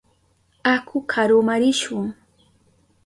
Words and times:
Aku 0.75 0.97
karuma 1.11 1.53
rishun. 1.61 2.05